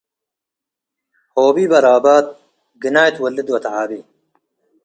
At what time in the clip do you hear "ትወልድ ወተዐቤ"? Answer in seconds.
3.15-3.91